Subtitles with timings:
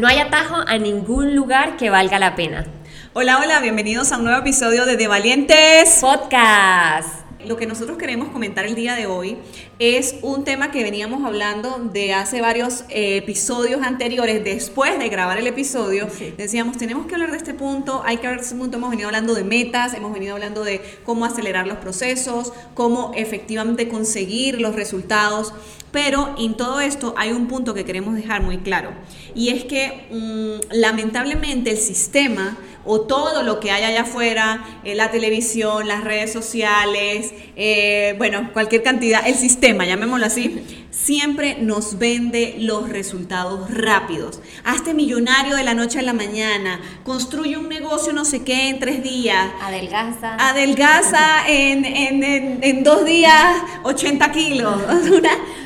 [0.00, 2.64] No hay atajo a ningún lugar que valga la pena.
[3.12, 7.20] Hola, hola, bienvenidos a un nuevo episodio de De Valientes Podcast.
[7.46, 9.36] Lo que nosotros queremos comentar el día de hoy
[9.78, 15.36] es un tema que veníamos hablando de hace varios eh, episodios anteriores, después de grabar
[15.36, 16.08] el episodio.
[16.38, 18.78] Decíamos, tenemos que hablar de este punto, hay que hablar de este punto.
[18.78, 23.88] Hemos venido hablando de metas, hemos venido hablando de cómo acelerar los procesos, cómo efectivamente
[23.88, 25.52] conseguir los resultados.
[25.92, 28.92] Pero en todo esto hay un punto que queremos dejar muy claro
[29.34, 34.96] y es que mm, lamentablemente el sistema o todo lo que hay allá afuera, en
[34.96, 41.98] la televisión, las redes sociales, eh, bueno, cualquier cantidad, el sistema, llamémoslo así, siempre nos
[41.98, 44.40] vende los resultados rápidos.
[44.64, 48.80] Hazte millonario de la noche a la mañana, construye un negocio no sé qué en
[48.80, 49.50] tres días.
[49.60, 50.36] Adelgaza.
[50.36, 54.80] Adelgaza en, en, dos días 80 kilos.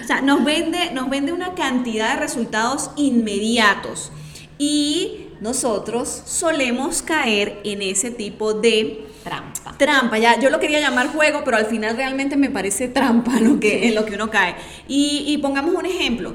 [0.05, 4.13] o sea, nos vende, nos vende una cantidad de resultados inmediatos.
[4.59, 9.75] Y nosotros solemos caer en ese tipo de trampa.
[9.79, 13.59] Trampa, ya yo lo quería llamar juego, pero al final realmente me parece trampa lo
[13.59, 14.57] que, en lo que uno cae.
[14.87, 16.35] Y, y pongamos un ejemplo.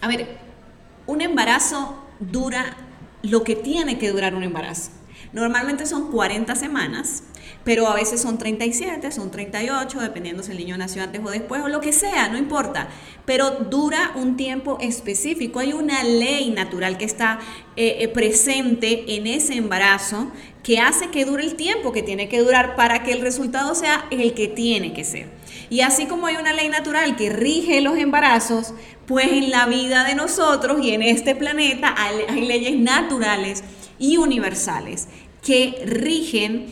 [0.00, 0.36] A ver,
[1.06, 2.76] un embarazo dura
[3.22, 4.90] lo que tiene que durar un embarazo.
[5.32, 7.22] Normalmente son 40 semanas
[7.64, 11.62] pero a veces son 37, son 38, dependiendo si el niño nació antes o después
[11.62, 12.88] o lo que sea, no importa,
[13.26, 15.58] pero dura un tiempo específico.
[15.58, 17.40] Hay una ley natural que está
[17.76, 20.32] eh, eh, presente en ese embarazo
[20.62, 24.06] que hace que dure el tiempo que tiene que durar para que el resultado sea
[24.10, 25.28] el que tiene que ser.
[25.68, 28.72] Y así como hay una ley natural que rige los embarazos,
[29.06, 33.62] pues en la vida de nosotros y en este planeta hay leyes naturales
[33.98, 35.08] y universales
[35.42, 36.66] que rigen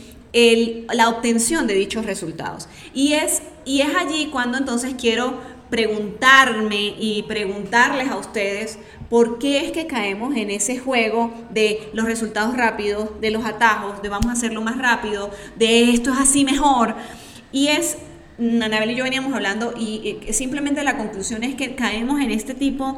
[0.93, 2.67] la obtención de dichos resultados.
[2.93, 5.39] Y es, y es allí cuando entonces quiero
[5.69, 8.79] preguntarme y preguntarles a ustedes
[9.09, 14.01] por qué es que caemos en ese juego de los resultados rápidos, de los atajos,
[14.01, 16.95] de vamos a hacerlo más rápido, de esto es así mejor.
[17.51, 17.97] Y es,
[18.39, 22.97] Anabel y yo veníamos hablando y simplemente la conclusión es que caemos en este tipo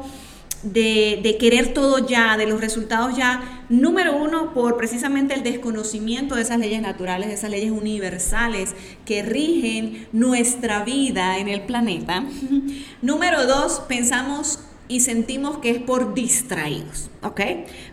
[0.62, 6.58] querer todo ya, de los resultados ya, número uno, por precisamente el desconocimiento de esas
[6.58, 12.24] leyes naturales, de esas leyes universales que rigen nuestra vida en el planeta.
[13.02, 14.60] número dos, pensamos
[14.90, 17.40] y sentimos que es por distraídos, ¿ok?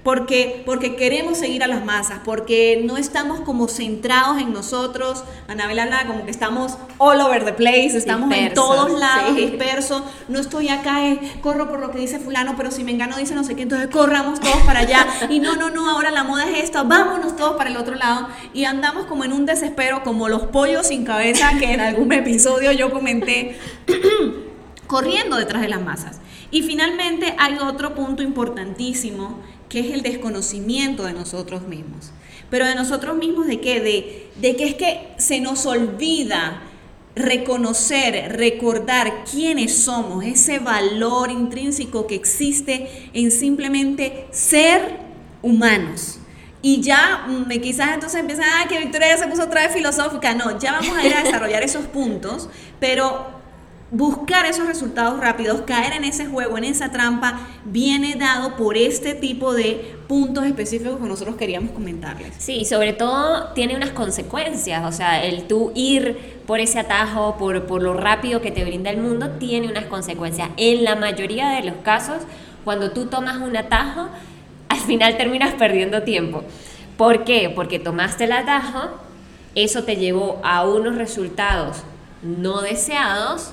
[0.01, 5.23] Porque, porque queremos seguir a las masas, porque no estamos como centrados en nosotros.
[5.47, 10.01] Anabel habla como que estamos all over the place, estamos en todos lados dispersos.
[10.27, 13.35] No estoy acá, eh, corro por lo que dice fulano, pero si me engano dice
[13.35, 15.05] no sé qué, entonces corramos todos para allá.
[15.29, 18.27] Y no, no, no, ahora la moda es esta, vámonos todos para el otro lado.
[18.55, 22.71] Y andamos como en un desespero, como los pollos sin cabeza que en algún episodio
[22.71, 23.55] yo comenté,
[24.87, 26.19] corriendo detrás de las masas.
[26.49, 29.39] Y finalmente hay otro punto importantísimo
[29.69, 32.11] que es el desconocimiento de nosotros mismos.
[32.49, 33.81] Pero de nosotros mismos de qué?
[33.81, 36.61] De, de que es que se nos olvida
[37.15, 44.99] reconocer, recordar quiénes somos, ese valor intrínseco que existe en simplemente ser
[45.41, 46.19] humanos.
[46.61, 50.33] Y ya me quizás entonces empieza, ah, que Victoria ya se puso otra vez filosófica.
[50.33, 52.49] No, ya vamos a ir a desarrollar esos puntos,
[52.79, 53.36] pero
[53.89, 59.13] buscar esos resultados rápidos, caer en ese juego, en esa trampa, viene dado por este
[59.13, 62.33] tipo de puntos específicos que nosotros queríamos comentarles.
[62.37, 67.65] Sí, sobre todo tiene unas consecuencias, o sea, el tú ir por ese atajo, por,
[67.65, 70.49] por lo rápido que te brinda el mundo, tiene unas consecuencias.
[70.57, 72.23] En la mayoría de los casos,
[72.65, 74.09] cuando tú tomas un atajo,
[74.67, 76.43] al final terminas perdiendo tiempo.
[76.97, 77.49] ¿Por qué?
[77.53, 78.89] Porque tomaste el atajo,
[79.55, 81.83] eso te llevó a unos resultados
[82.21, 83.51] no deseados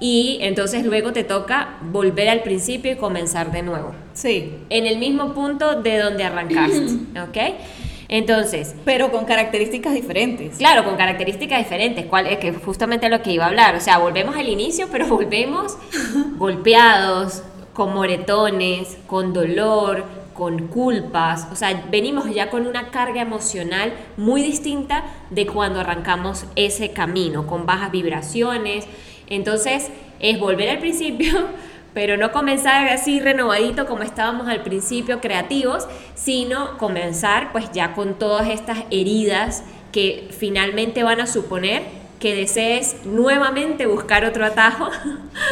[0.00, 3.92] y entonces luego te toca volver al principio y comenzar de nuevo.
[4.14, 4.54] Sí.
[4.70, 6.86] En el mismo punto de donde arrancaste,
[7.20, 7.54] ¿ok?
[8.08, 8.74] Entonces.
[8.84, 10.56] Pero con características diferentes.
[10.56, 13.74] Claro, con características diferentes, cuál es que justamente lo que iba a hablar.
[13.74, 15.76] O sea, volvemos al inicio, pero volvemos
[16.36, 17.42] golpeados,
[17.74, 21.48] con moretones, con dolor, con culpas.
[21.52, 27.46] O sea, venimos ya con una carga emocional muy distinta de cuando arrancamos ese camino,
[27.46, 28.86] con bajas vibraciones
[29.28, 29.90] entonces,
[30.20, 31.48] es volver al principio,
[31.94, 38.18] pero no comenzar así renovadito como estábamos al principio, creativos, sino comenzar pues ya con
[38.18, 41.82] todas estas heridas que finalmente van a suponer
[42.20, 44.90] que desees nuevamente buscar otro atajo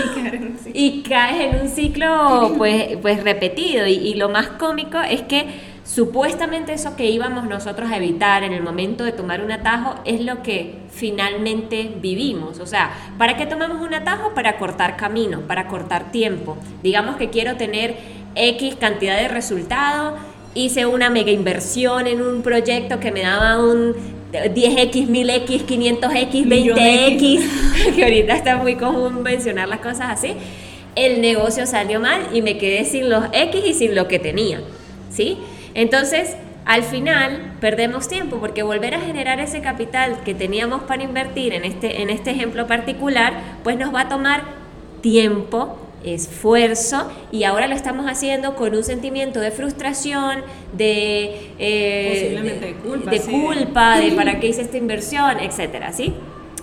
[0.74, 3.86] y caes en un ciclo pues, pues repetido.
[3.86, 5.46] Y, y, lo más cómico es que
[5.86, 10.20] supuestamente eso que íbamos nosotros a evitar en el momento de tomar un atajo es
[10.20, 12.58] lo que finalmente vivimos.
[12.58, 14.34] O sea, ¿para qué tomamos un atajo?
[14.34, 16.56] Para cortar camino, para cortar tiempo.
[16.82, 17.96] Digamos que quiero tener
[18.34, 20.14] X cantidad de resultados
[20.56, 23.94] hice una mega inversión en un proyecto que me daba un
[24.32, 30.32] 10X, 1000X, 500X, 20X, que ahorita está muy común mencionar las cosas así,
[30.96, 34.60] el negocio salió mal y me quedé sin los X y sin lo que tenía,
[35.10, 35.36] ¿sí?
[35.76, 36.34] Entonces,
[36.64, 41.66] al final perdemos tiempo porque volver a generar ese capital que teníamos para invertir en
[41.66, 44.42] este, en este ejemplo particular, pues nos va a tomar
[45.02, 50.42] tiempo, esfuerzo y ahora lo estamos haciendo con un sentimiento de frustración,
[50.72, 56.14] de, eh, de culpa, de, culpa, de para qué hice esta inversión, etcétera, ¿sí?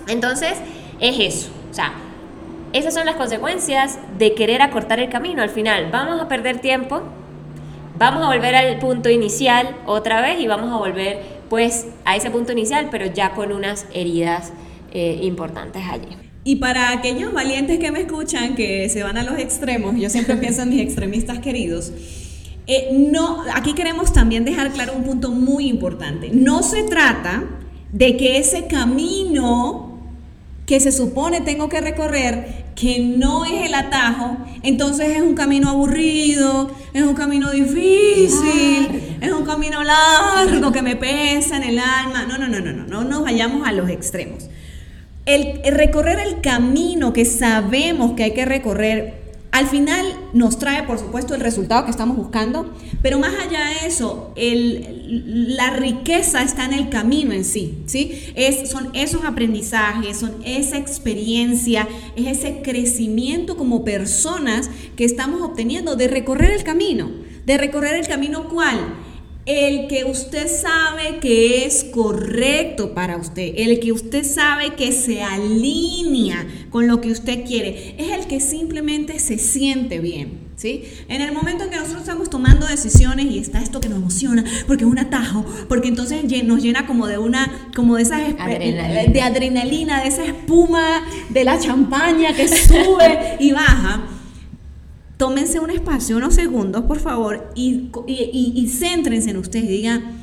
[0.08, 0.56] Entonces,
[1.00, 1.94] es eso, o sea,
[2.74, 5.44] esas son las consecuencias de querer acortar el camino.
[5.44, 7.04] Al final, vamos a perder tiempo,
[7.98, 11.20] vamos a volver al punto inicial otra vez y vamos a volver
[11.50, 14.52] pues a ese punto inicial, pero ya con unas heridas
[14.92, 16.08] eh, importantes allí.
[16.44, 20.36] Y para aquellos valientes que me escuchan, que se van a los extremos, yo siempre
[20.38, 21.92] pienso en mis extremistas queridos,
[22.66, 26.30] eh, no, aquí queremos también dejar claro un punto muy importante.
[26.34, 27.44] No se trata
[27.92, 30.00] de que ese camino
[30.66, 35.70] que se supone tengo que recorrer, que no es el atajo, entonces es un camino
[35.70, 42.26] aburrido, es un camino difícil, es un camino largo que me pesa en el alma.
[42.28, 44.50] No, no, no, no, no, no nos vayamos a los extremos.
[45.26, 49.23] El, recorrer el camino que sabemos que hay que recorrer,
[49.54, 50.04] al final
[50.34, 52.74] nos trae, por supuesto, el resultado que estamos buscando,
[53.04, 58.34] pero más allá de eso, la riqueza está en el camino en sí, ¿sí?
[58.66, 66.08] Son esos aprendizajes, son esa experiencia, es ese crecimiento como personas que estamos obteniendo de
[66.08, 67.12] recorrer el camino,
[67.46, 68.80] de recorrer el camino cuál?
[69.46, 75.22] El que usted sabe que es correcto para usted, el que usted sabe que se
[75.22, 80.44] alinea con lo que usted quiere, es el que simplemente se siente bien.
[80.56, 80.84] ¿Sí?
[81.10, 84.46] En el momento en que nosotros estamos tomando decisiones y está esto que nos emociona,
[84.66, 89.12] porque es un atajo, porque entonces nos llena como de una, como de esa adrenalina.
[89.12, 94.13] de adrenalina, de esa espuma de la champaña que sube y baja
[95.24, 100.20] tómense un espacio, unos segundos, por favor, y, y, céntrense en ustedes digan,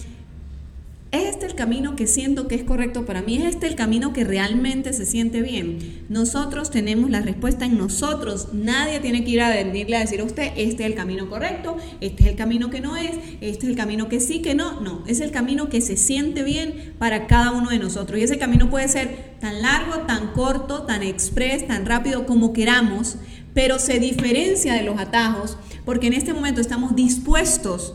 [1.11, 3.38] ¿es este el camino que siento que es correcto para mí?
[3.38, 6.05] ¿Es este el camino que realmente se siente bien?
[6.11, 8.49] Nosotros tenemos la respuesta en nosotros.
[8.52, 11.79] Nadie tiene que ir a venirle a decir a usted, este es el camino correcto,
[12.02, 14.82] este es el camino que no es, este es el camino que sí, que no.
[14.82, 18.20] No, es el camino que se siente bien para cada uno de nosotros.
[18.20, 23.17] Y ese camino puede ser tan largo, tan corto, tan express, tan rápido como queramos
[23.55, 27.94] pero se diferencia de los atajos porque en este momento estamos dispuestos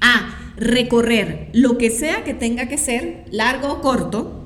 [0.00, 4.44] a recorrer lo que sea que tenga que ser, largo o corto,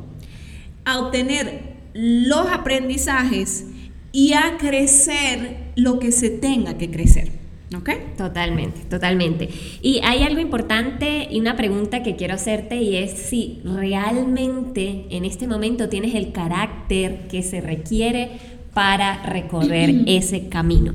[0.85, 3.67] a obtener los aprendizajes
[4.13, 7.33] y a crecer lo que se tenga que crecer.
[7.77, 7.91] ¿Ok?
[8.17, 9.49] Totalmente, totalmente.
[9.83, 15.25] Y hay algo importante y una pregunta que quiero hacerte y es si realmente en
[15.25, 18.39] este momento tienes el carácter que se requiere
[18.77, 20.93] para recorrer ese camino.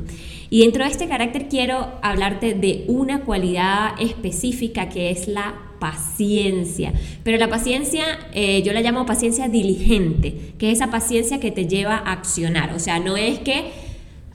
[0.52, 6.94] Y dentro de este carácter quiero hablarte de una cualidad específica que es la paciencia.
[7.24, 8.04] Pero la paciencia,
[8.36, 12.72] eh, yo la llamo paciencia diligente, que es esa paciencia que te lleva a accionar.
[12.76, 13.72] O sea, no es que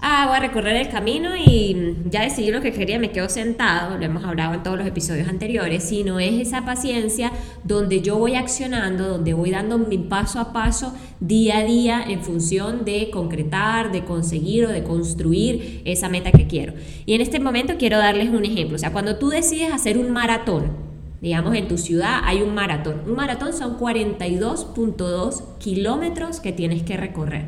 [0.01, 3.97] ah, voy a recorrer el camino y ya decidí lo que quería, me quedo sentado,
[3.97, 7.33] lo hemos hablado en todos los episodios anteriores, sino es esa paciencia
[7.65, 12.23] donde yo voy accionando, donde voy dando mi paso a paso, día a día, en
[12.23, 16.75] función de concretar, de conseguir o de construir esa meta que quiero.
[17.05, 20.11] Y en este momento quiero darles un ejemplo, o sea, cuando tú decides hacer un
[20.11, 20.87] maratón,
[21.21, 26.97] digamos en tu ciudad hay un maratón, un maratón son 42.2 kilómetros que tienes que
[26.97, 27.47] recorrer.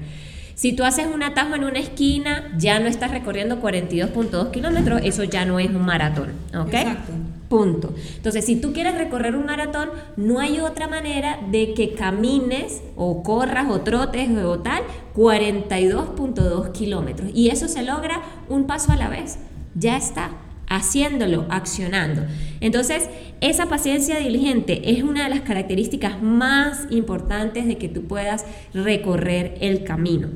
[0.59, 5.23] Si tú haces un atajo en una esquina, ya no estás recorriendo 42.2 kilómetros, eso
[5.23, 6.75] ya no es un maratón, ¿ok?
[6.75, 7.13] Exacto.
[7.49, 7.95] Punto.
[8.17, 13.23] Entonces, si tú quieres recorrer un maratón, no hay otra manera de que camines o
[13.23, 14.83] corras o trotes o tal
[15.15, 17.31] 42.2 kilómetros.
[17.33, 19.39] Y eso se logra un paso a la vez.
[19.77, 20.33] Ya está
[20.69, 22.23] haciéndolo, accionando.
[22.61, 23.09] Entonces,
[23.41, 28.45] esa paciencia diligente es una de las características más importantes de que tú puedas
[28.75, 30.29] recorrer el camino.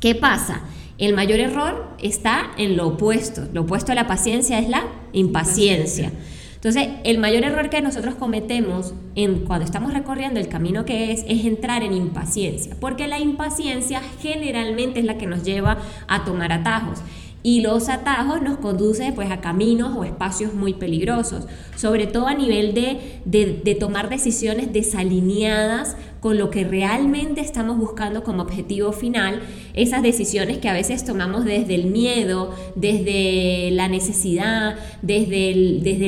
[0.00, 0.62] ¿Qué pasa?
[0.98, 3.48] El mayor error está en lo opuesto.
[3.52, 6.12] Lo opuesto a la paciencia es la impaciencia.
[6.54, 11.24] Entonces, el mayor error que nosotros cometemos en, cuando estamos recorriendo el camino que es,
[11.28, 16.52] es entrar en impaciencia, porque la impaciencia generalmente es la que nos lleva a tomar
[16.52, 17.02] atajos
[17.46, 22.34] y los atajos nos conducen pues a caminos o espacios muy peligrosos, sobre todo a
[22.34, 29.40] nivel de, de, tomar decisiones desalineadas con lo que realmente estamos buscando como objetivo final,
[29.74, 36.06] esas decisiones que a veces tomamos desde el miedo, desde la necesidad, desde el, desde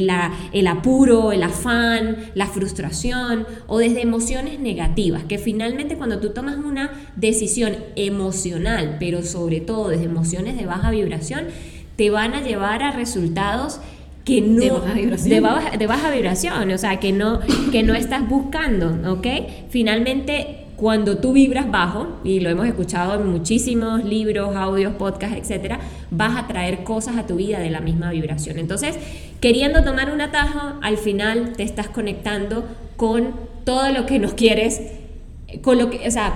[0.52, 6.56] el apuro, el afán, la frustración o desde emociones negativas, que finalmente cuando tú tomas
[6.56, 11.46] una decisión emocional, pero sobre todo desde emociones de baja vibración,
[11.96, 13.80] te van a llevar a resultados
[14.28, 17.40] que no de baja vibración, de baja, vibración o sea que no
[17.72, 19.26] que no estás buscando ¿ok?
[19.70, 25.80] finalmente cuando tú vibras bajo y lo hemos escuchado en muchísimos libros audios podcasts etcétera
[26.10, 28.96] vas a traer cosas a tu vida de la misma vibración entonces
[29.40, 32.64] queriendo tomar un atajo al final te estás conectando
[32.98, 33.32] con
[33.64, 34.82] todo lo que nos quieres
[35.62, 36.34] con lo que o sea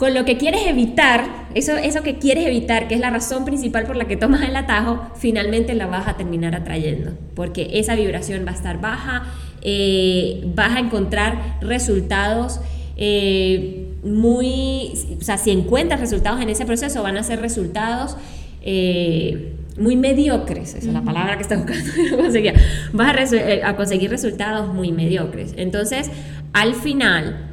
[0.00, 3.84] con lo que quieres evitar, eso, eso que quieres evitar, que es la razón principal
[3.84, 8.46] por la que tomas el atajo, finalmente la vas a terminar atrayendo, porque esa vibración
[8.46, 9.24] va a estar baja,
[9.60, 12.62] eh, vas a encontrar resultados
[12.96, 18.16] eh, muy, o sea, si encuentras resultados en ese proceso, van a ser resultados
[18.62, 21.90] eh, muy mediocres, esa es la palabra que está buscando,
[22.94, 25.52] vas a, a conseguir resultados muy mediocres.
[25.58, 26.10] Entonces,
[26.54, 27.49] al final,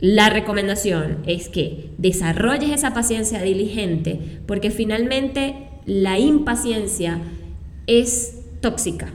[0.00, 7.20] la recomendación es que desarrolles esa paciencia diligente porque finalmente la impaciencia
[7.86, 9.12] es tóxica.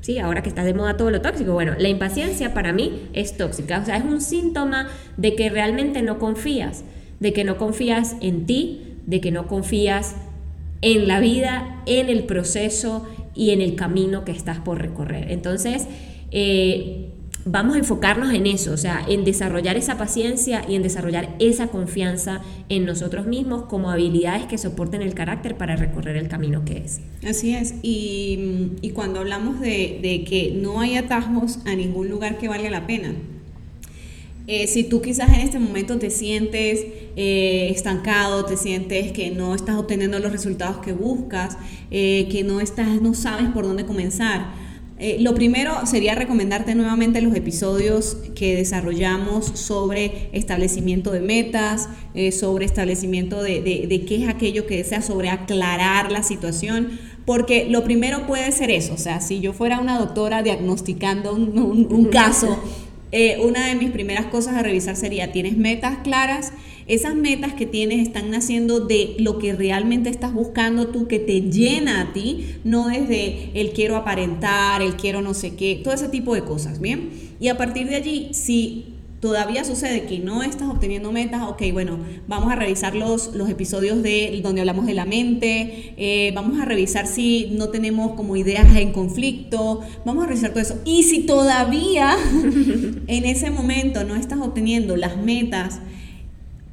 [0.00, 0.18] ¿Sí?
[0.18, 3.80] Ahora que está de moda todo lo tóxico, bueno, la impaciencia para mí es tóxica,
[3.80, 6.84] o sea, es un síntoma de que realmente no confías,
[7.20, 10.14] de que no confías en ti, de que no confías
[10.80, 15.30] en la vida, en el proceso y en el camino que estás por recorrer.
[15.30, 15.86] Entonces,
[16.30, 17.10] eh,
[17.50, 21.68] vamos a enfocarnos en eso, o sea, en desarrollar esa paciencia y en desarrollar esa
[21.68, 26.78] confianza en nosotros mismos como habilidades que soporten el carácter para recorrer el camino que
[26.78, 27.00] es.
[27.26, 32.68] Así es, y, cuando hablamos de, que no hay atajos a ningún lugar que valga
[32.68, 33.14] la pena,
[34.46, 36.84] eh, si tú quizás en este momento te sientes
[37.16, 41.58] eh, estancado, te sientes que no estás obteniendo los resultados que buscas,
[41.90, 44.67] eh, que no estás, no sabes por dónde comenzar,
[45.00, 52.32] eh, lo primero sería recomendarte nuevamente los episodios que desarrollamos sobre establecimiento de metas, eh,
[52.32, 57.84] sobre establecimiento de, de, qué es aquello que desea, sobre aclarar la situación, porque lo
[57.84, 62.58] primero puede ser eso, o sea, si yo fuera una doctora diagnosticando un, caso,
[63.12, 66.52] eh, una de mis primeras cosas a revisar sería, ¿tienes metas claras?
[66.88, 71.42] Esas metas que tienes están naciendo de lo que realmente estás buscando tú, que te
[71.42, 76.08] llena a ti, no desde el quiero aparentar, el quiero no sé qué, todo ese
[76.08, 77.10] tipo de cosas, ¿bien?
[77.40, 81.98] Y a partir de allí, si todavía sucede que no estás obteniendo metas, ok, bueno,
[82.26, 86.64] vamos a revisar los, los episodios de donde hablamos de la mente, eh, vamos a
[86.64, 90.80] revisar si no tenemos como ideas en conflicto, vamos a revisar todo eso.
[90.84, 92.16] Y si todavía
[93.06, 95.80] en ese momento no estás obteniendo las metas,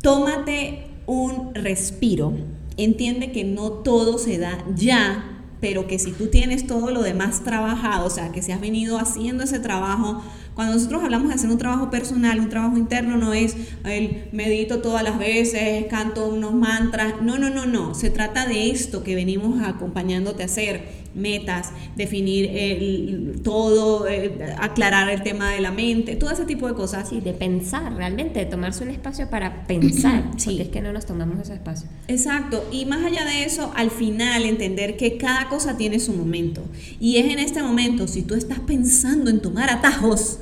[0.05, 2.31] tómate un respiro.
[2.77, 7.43] Entiende que no todo se da ya, pero que si tú tienes todo lo demás
[7.43, 10.21] trabajado, o sea, que si has venido haciendo ese trabajo,
[10.53, 14.79] cuando nosotros hablamos de hacer un trabajo personal, un trabajo interno, no es el medito
[14.79, 19.15] todas las veces, canto unos mantras, no, no, no, no, se trata de esto que
[19.15, 20.83] venimos acompañándote a hacer
[21.15, 27.09] metas, definir todo, eh, aclarar el tema de la mente, todo ese tipo de cosas.
[27.09, 30.59] Sí, de pensar realmente, de tomarse un espacio para pensar, sí.
[30.61, 31.87] es que no nos tomamos ese espacio.
[32.07, 36.61] Exacto, y más allá de eso, al final entender que cada cosa tiene su momento.
[36.99, 40.39] Y es en este momento, si tú estás pensando en tomar atajos,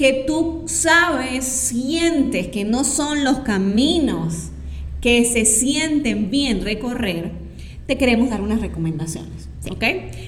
[0.00, 4.48] que tú sabes, sientes que no son los caminos
[5.02, 7.32] que se sienten bien recorrer,
[7.86, 9.49] te queremos dar unas recomendaciones.
[9.68, 9.84] ¿Ok?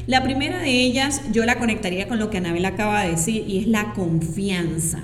[0.06, 3.58] La primera de ellas yo la conectaría con lo que Anabel acaba de decir y
[3.58, 5.00] es la confianza.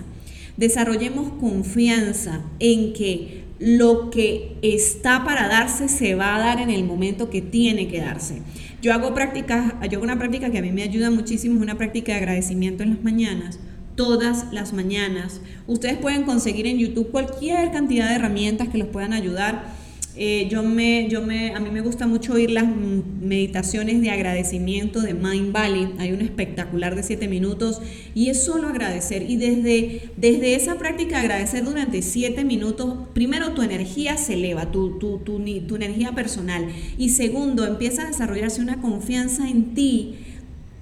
[0.56, 6.84] Desarrollemos confianza en que lo que está para darse se va a dar en el
[6.84, 8.42] momento que tiene que darse.
[8.82, 11.78] Yo hago prácticas, yo hago una práctica que a mí me ayuda muchísimo, es una
[11.78, 13.58] práctica de agradecimiento en las mañanas,
[13.96, 15.40] todas las mañanas.
[15.66, 19.77] Ustedes pueden conseguir en YouTube cualquier cantidad de herramientas que los puedan ayudar
[20.20, 25.00] Eh, yo me, yo me, a mí me gusta mucho oír las meditaciones de agradecimiento
[25.00, 25.94] de Mind Valley.
[25.98, 27.80] Hay un espectacular de 7 minutos
[28.16, 29.22] y es solo agradecer.
[29.30, 34.72] Y desde, desde esa práctica de agradecer durante 7 minutos, primero tu energía se eleva,
[34.72, 36.66] tu, tu, tu, tu energía personal.
[36.98, 40.16] Y segundo, empieza a desarrollarse una confianza en ti.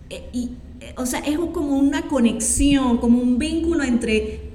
[0.09, 0.51] Eh, y,
[0.81, 4.46] eh, o sea, es como una conexión, como un vínculo entre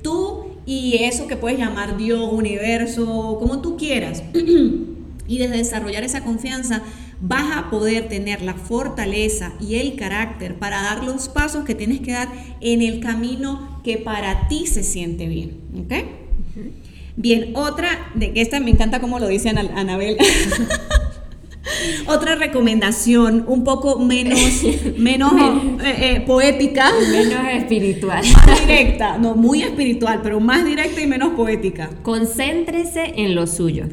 [0.72, 4.24] y eso que puedes llamar Dios, universo, como tú quieras.
[5.28, 6.82] y desde desarrollar esa confianza
[7.20, 12.00] vas a poder tener la fortaleza y el carácter para dar los pasos que tienes
[12.00, 12.30] que dar
[12.62, 15.58] en el camino que para ti se siente bien.
[15.78, 15.94] ¿Ok?
[17.18, 20.18] Bien, otra, de que esta me encanta como lo dice Anabel.
[22.08, 24.40] Otra recomendación un poco menos,
[24.98, 25.34] menos
[25.84, 26.92] eh, eh, poética.
[27.12, 28.24] Menos espiritual.
[28.48, 29.18] Más directa.
[29.18, 31.90] No, muy espiritual, pero más directa y menos poética.
[32.04, 33.86] Concéntrese en lo suyo.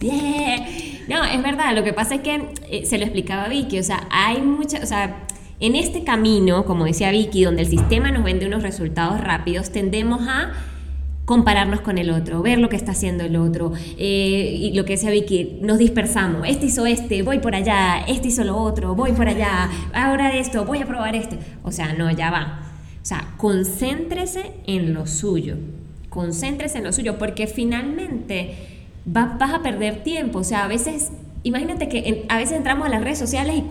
[0.00, 1.00] Bien.
[1.08, 1.74] No, es verdad.
[1.74, 3.78] Lo que pasa es que eh, se lo explicaba Vicky.
[3.78, 4.78] O sea, hay mucha.
[4.82, 5.26] O sea,
[5.58, 10.26] en este camino, como decía Vicky, donde el sistema nos vende unos resultados rápidos, tendemos
[10.26, 10.52] a
[11.30, 14.94] compararnos con el otro, ver lo que está haciendo el otro, eh, y lo que
[14.94, 19.12] decía Vicky, nos dispersamos, este hizo este, voy por allá, este hizo lo otro, voy
[19.12, 21.38] por allá, ahora esto, voy a probar este.
[21.62, 22.62] O sea, no, ya va.
[23.00, 25.54] O sea, concéntrese en lo suyo,
[26.08, 28.56] concéntrese en lo suyo, porque finalmente
[29.04, 30.40] vas a perder tiempo.
[30.40, 31.12] O sea, a veces,
[31.44, 33.64] imagínate que a veces entramos a las redes sociales y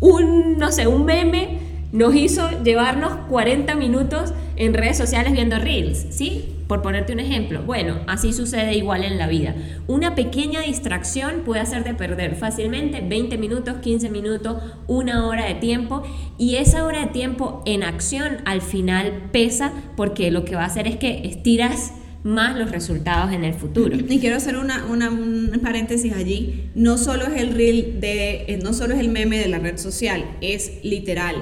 [0.00, 1.60] un, no sé, un meme
[1.92, 6.50] nos hizo llevarnos 40 minutos en redes sociales viendo reels, ¿sí?
[6.74, 9.54] Por ponerte un ejemplo, bueno, así sucede igual en la vida.
[9.86, 16.02] Una pequeña distracción puede hacerte perder fácilmente 20 minutos, 15 minutos, una hora de tiempo
[16.36, 20.66] y esa hora de tiempo en acción al final pesa porque lo que va a
[20.66, 21.92] hacer es que estiras
[22.24, 23.96] más los resultados en el futuro.
[23.96, 26.70] Y quiero hacer una, un paréntesis allí.
[26.74, 29.78] No solo es el reel de, eh, no solo es el meme de la red
[29.78, 31.36] social, es literal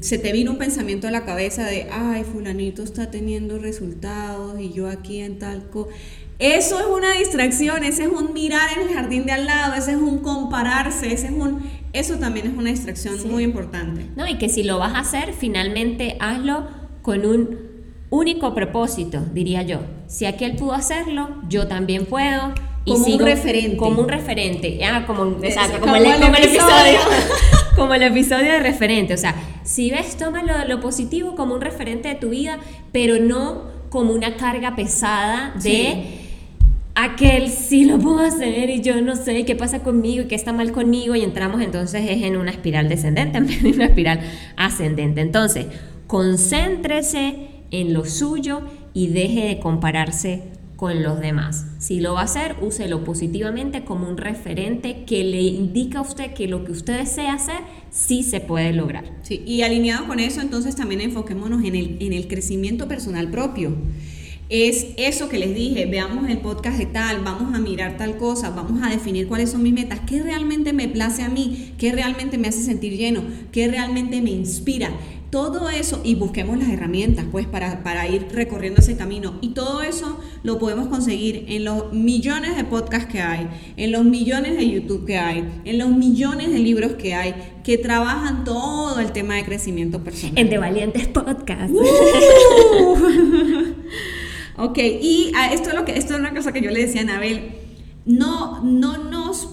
[0.00, 4.72] se te vino un pensamiento a la cabeza de, ay, fulanito está teniendo resultados y
[4.72, 5.88] yo aquí en talco.
[6.38, 9.90] Eso es una distracción, ese es un mirar en el jardín de al lado, ese
[9.90, 14.06] es un compararse, ese es un, eso también es una distracción muy importante.
[14.16, 16.66] No, y que si lo vas a hacer, finalmente hazlo
[17.02, 17.58] con un
[18.08, 19.80] único propósito, diría yo.
[20.06, 22.54] Si aquel pudo hacerlo, yo también puedo.
[22.86, 23.76] Y como un referente.
[23.76, 24.80] Como un referente.
[24.82, 26.98] Ah, como, exacto, como, el, episodio.
[27.76, 29.14] como el episodio de referente.
[29.14, 32.58] O sea, si ves, toma lo, positivo como un referente de tu vida,
[32.92, 36.18] pero no como una carga pesada de
[36.94, 40.52] aquel sí lo puedo hacer y yo no sé qué pasa conmigo y qué está
[40.52, 44.20] mal conmigo y entramos entonces es en una espiral descendente en vez de una espiral
[44.56, 45.20] ascendente.
[45.20, 45.66] Entonces,
[46.06, 50.42] concéntrese en lo suyo y deje de compararse
[50.80, 51.66] con los demás.
[51.78, 56.32] Si lo va a hacer, úselo positivamente como un referente que le indica a usted
[56.32, 57.58] que lo que usted desea hacer
[57.90, 59.04] sí se puede lograr.
[59.20, 63.76] Sí, y alineado con eso, entonces también enfoquémonos en el, en el crecimiento personal propio.
[64.48, 68.48] Es eso que les dije, veamos el podcast de tal, vamos a mirar tal cosa,
[68.48, 72.38] vamos a definir cuáles son mis metas, qué realmente me place a mí, qué realmente
[72.38, 74.92] me hace sentir lleno, qué realmente me inspira.
[75.30, 79.38] Todo eso, y busquemos las herramientas, pues, para, para, ir recorriendo ese camino.
[79.40, 84.04] Y todo eso lo podemos conseguir en los millones de podcasts que hay, en los
[84.04, 88.98] millones de YouTube que hay, en los millones de libros que hay, que trabajan todo
[88.98, 90.36] el tema de crecimiento personal.
[90.36, 91.72] En De Valientes Podcast.
[94.56, 97.02] ok, y ah, esto es, lo que, esto es una cosa que yo le decía
[97.02, 97.52] a Anabel.
[98.04, 99.48] No, no nos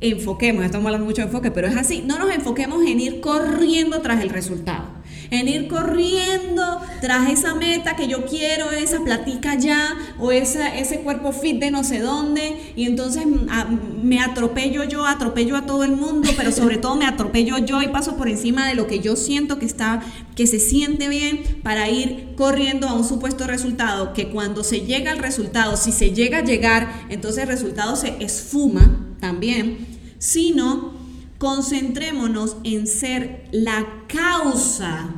[0.00, 4.00] enfoquemos, estamos hablando mucho de enfoque, pero es así, no nos enfoquemos en ir corriendo
[4.00, 4.89] tras el resultado
[5.30, 11.00] en ir corriendo tras esa meta que yo quiero, esa platica ya, o esa, ese
[11.00, 15.84] cuerpo fit de no sé dónde, y entonces mm, me atropello yo, atropello a todo
[15.84, 19.00] el mundo, pero sobre todo me atropello yo y paso por encima de lo que
[19.00, 20.02] yo siento que está,
[20.34, 25.12] que se siente bien para ir corriendo a un supuesto resultado, que cuando se llega
[25.12, 29.86] al resultado, si se llega a llegar, entonces el resultado se esfuma también,
[30.18, 30.99] sino
[31.40, 35.08] concentrémonos en ser la causa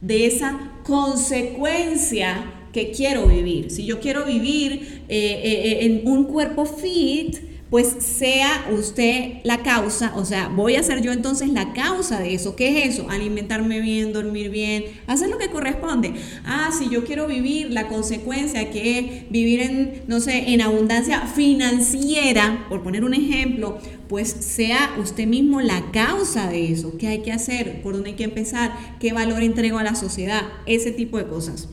[0.00, 3.70] de esa consecuencia que quiero vivir.
[3.70, 7.36] Si yo quiero vivir eh, eh, en un cuerpo fit,
[7.70, 12.34] pues sea usted la causa, o sea, voy a ser yo entonces la causa de
[12.34, 12.56] eso.
[12.56, 13.10] ¿Qué es eso?
[13.10, 16.14] Alimentarme bien, dormir bien, hacer lo que corresponde.
[16.44, 21.26] Ah, si yo quiero vivir la consecuencia que es vivir en, no sé, en abundancia
[21.26, 23.78] financiera, por poner un ejemplo,
[24.08, 26.96] pues sea usted mismo la causa de eso.
[26.96, 27.82] ¿Qué hay que hacer?
[27.82, 28.72] ¿Por dónde hay que empezar?
[28.98, 30.42] ¿Qué valor entrego a la sociedad?
[30.66, 31.68] Ese tipo de cosas.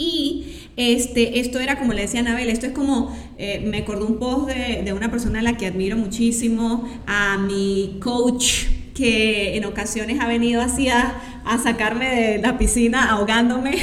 [0.00, 0.46] Y
[0.78, 4.48] este, esto era como le decía Anabel, esto es como, eh, me acordó un post
[4.48, 10.18] de, de una persona a la que admiro muchísimo, a mi coach que en ocasiones
[10.20, 13.76] ha venido así a, a sacarme de la piscina ahogándome.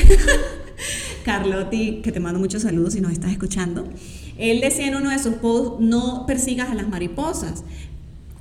[1.24, 3.88] Carlotti, que te mando muchos saludos si nos estás escuchando.
[4.40, 7.64] Él decía en uno de sus posts, no persigas a las mariposas,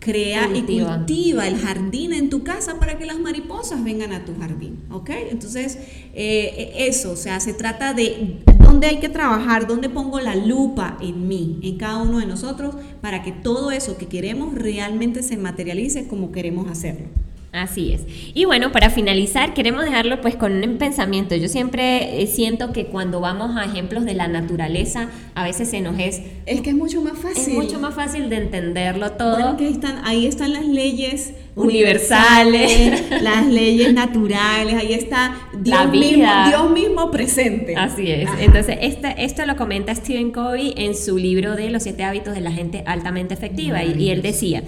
[0.06, 4.36] crea y cultiva el jardín en tu casa para que las mariposas vengan a tu
[4.38, 5.10] jardín, ¿ok?
[5.32, 5.78] Entonces,
[6.14, 10.96] eh, eso, o sea, se trata de dónde hay que trabajar, dónde pongo la lupa
[11.00, 15.36] en mí, en cada uno de nosotros, para que todo eso que queremos realmente se
[15.36, 17.08] materialice como queremos hacerlo.
[17.56, 18.02] Así es.
[18.34, 21.34] Y bueno, para finalizar, queremos dejarlo pues con un pensamiento.
[21.34, 25.80] Yo siempre eh, siento que cuando vamos a ejemplos de la naturaleza, a veces se
[25.80, 26.20] nos es...
[26.44, 27.42] Es que es mucho más fácil.
[27.42, 29.32] Es mucho más fácil de entenderlo todo.
[29.32, 36.26] Bueno, que están, ahí están las leyes universales, las leyes naturales, ahí está Dios, Mismo,
[36.48, 37.74] Dios mismo presente.
[37.76, 38.28] Así es.
[38.38, 42.42] Entonces, este, esto lo comenta Stephen Covey en su libro de Los siete hábitos de
[42.42, 43.82] la gente altamente efectiva.
[43.82, 44.62] y él decía...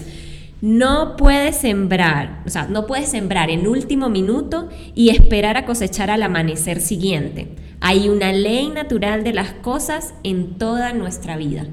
[0.60, 6.10] No puedes sembrar, o sea, no puedes sembrar en último minuto y esperar a cosechar
[6.10, 7.54] al amanecer siguiente.
[7.80, 11.66] Hay una ley natural de las cosas en toda nuestra vida.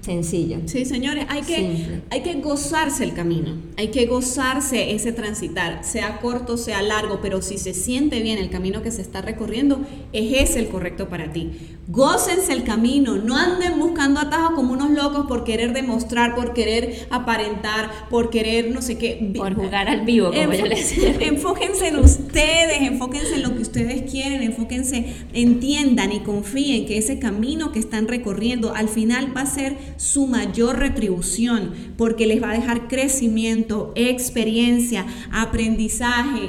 [0.00, 0.58] Sencillo.
[0.64, 6.20] Sí, señores, hay que, hay que gozarse el camino, hay que gozarse ese transitar, sea
[6.20, 9.80] corto, sea largo, pero si se siente bien el camino que se está recorriendo,
[10.12, 11.50] es ese el correcto para ti.
[11.88, 17.06] Gócense el camino, no anden buscando atajos como unos locos por querer demostrar, por querer
[17.10, 19.32] aparentar, por querer no sé qué.
[19.36, 21.16] Por jugar al vivo, como yo les decía.
[21.20, 27.18] Enfóquense en ustedes, enfóquense en lo que ustedes quieren, enfóquense, entiendan y confíen que ese
[27.18, 32.52] camino que están recorriendo al final va a ser su mayor retribución, porque les va
[32.52, 36.48] a dejar crecimiento, experiencia, aprendizaje.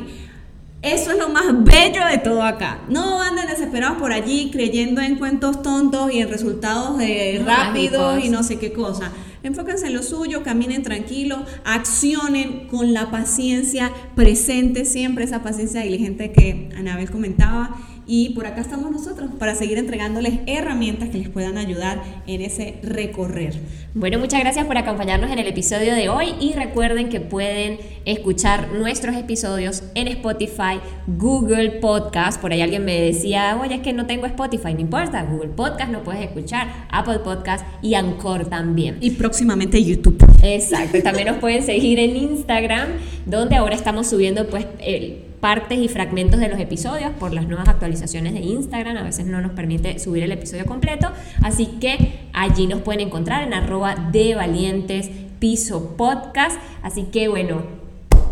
[0.82, 2.80] Eso es lo más bello de todo acá.
[2.88, 6.98] No anden desesperados por allí creyendo en cuentos tontos y en resultados
[7.44, 9.12] rápidos y no sé qué cosa.
[9.44, 16.32] Enfóquense en lo suyo, caminen tranquilo, accionen con la paciencia presente, siempre esa paciencia diligente
[16.32, 17.76] que Anabel comentaba
[18.08, 22.80] y por acá estamos nosotros para seguir entregándoles herramientas que les puedan ayudar en ese
[22.84, 23.54] recorrer.
[23.94, 28.72] Bueno, muchas gracias por acompañarnos en el episodio de hoy y recuerden que pueden escuchar
[28.72, 32.42] nuestros episodios en Spotify, Google Podcast.
[32.42, 35.92] Por ahí alguien me decía, oye, es que no tengo Spotify, no importa, Google Podcast
[35.92, 38.98] no puedes escuchar, Apple Podcast y Anchor también.
[39.02, 40.24] Y próximamente YouTube.
[40.42, 42.90] Exacto, también nos pueden seguir en Instagram,
[43.26, 47.68] donde ahora estamos subiendo pues el partes y fragmentos de los episodios por las nuevas
[47.68, 48.96] actualizaciones de Instagram.
[48.96, 51.12] A veces no nos permite subir el episodio completo.
[51.42, 56.58] Así que allí nos pueden encontrar en arroba de valientes piso podcast.
[56.84, 57.64] Así que bueno,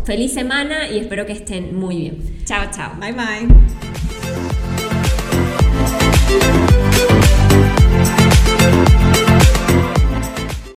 [0.04, 2.44] feliz semana y espero que estén muy bien.
[2.44, 2.92] Chao, chao.
[2.98, 3.48] Bye, bye.